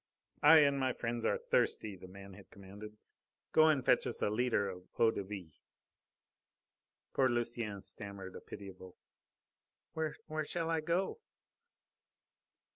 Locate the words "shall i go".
10.43-11.19